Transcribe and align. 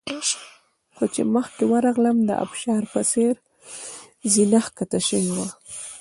خو 0.95 1.03
چې 1.13 1.21
مخکې 1.35 1.63
ورغلم 1.73 2.17
د 2.25 2.31
ابشار 2.43 2.83
په 2.93 3.01
څېر 3.11 3.33
زینه 4.33 4.59
ښکته 4.65 4.99
شوې 5.07 5.31
وه. 5.37 5.47